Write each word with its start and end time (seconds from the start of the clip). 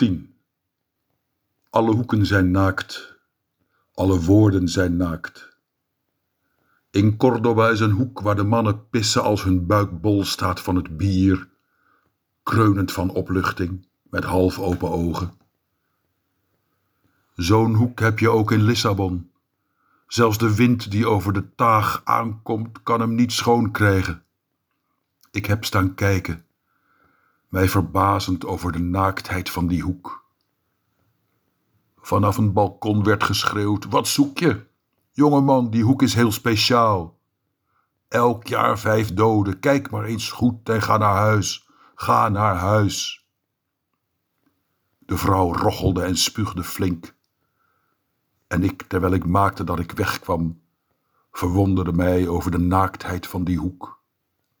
10. 0.00 0.34
Alle 1.70 1.94
hoeken 1.94 2.26
zijn 2.26 2.50
naakt, 2.50 3.16
alle 3.94 4.20
woorden 4.20 4.68
zijn 4.68 4.96
naakt. 4.96 5.56
In 6.90 7.16
Cordoba 7.16 7.68
is 7.68 7.80
een 7.80 7.90
hoek 7.90 8.20
waar 8.20 8.36
de 8.36 8.44
mannen 8.44 8.88
pissen 8.88 9.22
als 9.22 9.42
hun 9.42 9.66
buik 9.66 10.00
bol 10.00 10.24
staat 10.24 10.60
van 10.60 10.76
het 10.76 10.96
bier, 10.96 11.48
kreunend 12.42 12.92
van 12.92 13.10
opluchting, 13.10 13.86
met 14.02 14.24
half 14.24 14.58
open 14.58 14.90
ogen. 14.90 15.32
Zo'n 17.34 17.74
hoek 17.74 18.00
heb 18.00 18.18
je 18.18 18.30
ook 18.30 18.52
in 18.52 18.62
Lissabon. 18.62 19.30
Zelfs 20.06 20.38
de 20.38 20.54
wind 20.54 20.90
die 20.90 21.06
over 21.06 21.32
de 21.32 21.54
taag 21.54 22.00
aankomt, 22.04 22.82
kan 22.82 23.00
hem 23.00 23.14
niet 23.14 23.32
schoon 23.32 23.70
krijgen. 23.70 24.22
Ik 25.30 25.46
heb 25.46 25.64
staan 25.64 25.94
kijken, 25.94 26.44
mij 27.50 27.68
verbazend 27.68 28.46
over 28.46 28.72
de 28.72 28.78
naaktheid 28.78 29.50
van 29.50 29.66
die 29.66 29.82
hoek. 29.82 30.24
Vanaf 31.96 32.36
een 32.36 32.52
balkon 32.52 33.04
werd 33.04 33.24
geschreeuwd: 33.24 33.84
Wat 33.84 34.08
zoek 34.08 34.38
je? 34.38 34.66
Jongeman, 35.10 35.70
die 35.70 35.84
hoek 35.84 36.02
is 36.02 36.14
heel 36.14 36.32
speciaal. 36.32 37.18
Elk 38.08 38.46
jaar 38.46 38.78
vijf 38.78 39.14
doden, 39.14 39.60
kijk 39.60 39.90
maar 39.90 40.04
eens 40.04 40.30
goed 40.30 40.68
en 40.68 40.82
ga 40.82 40.96
naar 40.96 41.16
huis. 41.16 41.68
Ga 41.94 42.28
naar 42.28 42.56
huis. 42.56 43.26
De 44.98 45.16
vrouw 45.16 45.54
rochelde 45.54 46.02
en 46.02 46.16
spuugde 46.16 46.64
flink. 46.64 47.14
En 48.46 48.64
ik, 48.64 48.82
terwijl 48.82 49.12
ik 49.12 49.26
maakte 49.26 49.64
dat 49.64 49.78
ik 49.78 49.92
wegkwam, 49.92 50.60
verwonderde 51.32 51.92
mij 51.92 52.28
over 52.28 52.50
de 52.50 52.58
naaktheid 52.58 53.26
van 53.26 53.44
die 53.44 53.58
hoek. 53.58 53.99